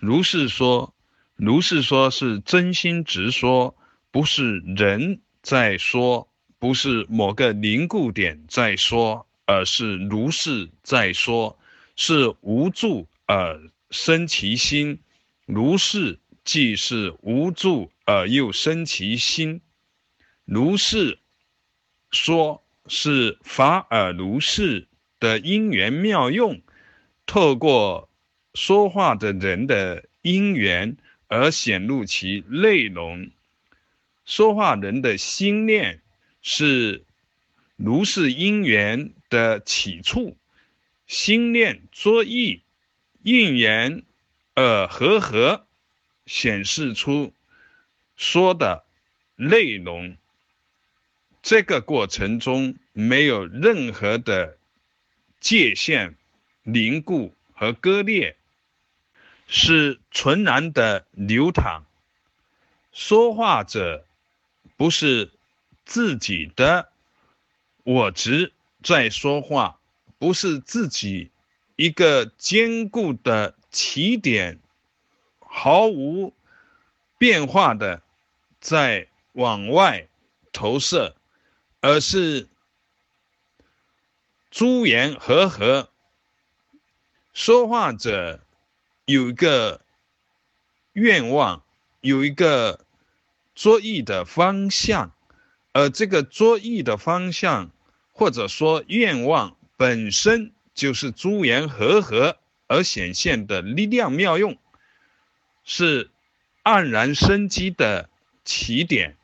[0.00, 0.94] 如是说，
[1.36, 3.76] 如是说是真心直说，
[4.10, 6.26] 不是人在说，
[6.58, 11.58] 不是某个凝固点在说，而是如是在说，
[11.96, 13.60] 是无助而
[13.90, 14.98] 生其心，
[15.44, 19.60] 如是即是无助而又生其心，
[20.46, 21.18] 如是
[22.10, 24.88] 说是法尔如是
[25.18, 26.62] 的因缘妙用，
[27.26, 28.09] 透过。
[28.54, 30.96] 说话的人的因缘
[31.28, 33.30] 而显露其内容，
[34.26, 36.00] 说话人的心念
[36.42, 37.04] 是
[37.76, 40.36] 如是因缘的起处，
[41.06, 42.62] 心念作意，
[43.22, 44.02] 应言
[44.54, 45.66] 而和合，
[46.26, 47.32] 显示出
[48.16, 48.84] 说的
[49.36, 50.16] 内容。
[51.40, 54.58] 这个过程中没有任何的
[55.38, 56.16] 界限
[56.64, 58.36] 凝固和割裂。
[59.52, 61.84] 是纯然的流淌。
[62.92, 64.06] 说话者
[64.76, 65.32] 不是
[65.84, 66.92] 自己的
[67.82, 69.80] 我执在说话，
[70.18, 71.32] 不是自己
[71.74, 74.60] 一个坚固的起点，
[75.40, 76.32] 毫无
[77.18, 78.02] 变化的
[78.60, 80.06] 在往外
[80.52, 81.16] 投射，
[81.80, 82.48] 而是
[84.52, 85.90] 诸言和合。
[87.32, 88.40] 说话者。
[89.10, 89.80] 有一个
[90.92, 91.64] 愿望，
[92.00, 92.84] 有一个
[93.56, 95.12] 作意的方向，
[95.72, 97.70] 而这个作意的方向，
[98.12, 102.36] 或者说愿望本身就是诸缘和合
[102.68, 104.56] 而显现的力量妙用，
[105.64, 106.10] 是
[106.62, 108.08] 黯然生机的
[108.44, 109.16] 起点。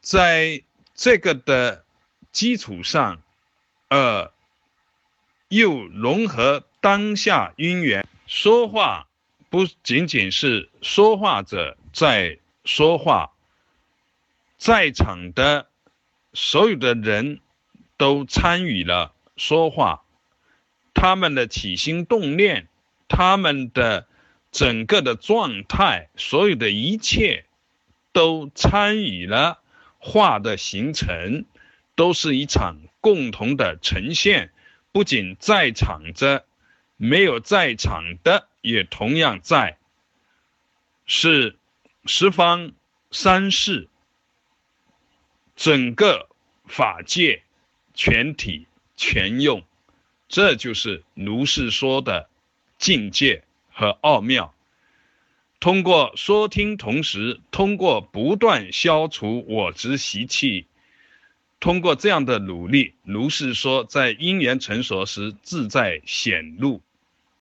[0.00, 0.62] 在
[0.94, 1.84] 这个的
[2.32, 3.22] 基础上，
[3.88, 4.32] 呃，
[5.48, 8.08] 又融合当下因缘。
[8.34, 9.08] 说话
[9.50, 13.34] 不仅仅是说话者在说话，
[14.56, 15.68] 在场的
[16.32, 17.40] 所有的人
[17.98, 20.04] 都参与了说话，
[20.94, 22.68] 他们的起心动念，
[23.06, 24.08] 他们的
[24.50, 27.44] 整个的状态，所有的一切
[28.14, 29.60] 都参与了
[29.98, 31.44] 话的形成，
[31.94, 34.50] 都是一场共同的呈现，
[34.90, 36.46] 不仅在场着。
[37.04, 39.76] 没有在场的也同样在，
[41.04, 41.56] 是
[42.04, 42.70] 十方
[43.10, 43.88] 三世
[45.56, 46.28] 整个
[46.64, 47.42] 法界
[47.92, 49.64] 全体全用，
[50.28, 52.30] 这就是如是说的
[52.78, 53.42] 境界
[53.72, 54.54] 和奥妙。
[55.58, 60.66] 通过说听，同时通过不断消除我执习气，
[61.58, 66.80] 通过这样的努力，如是说在因缘成熟时自在显露。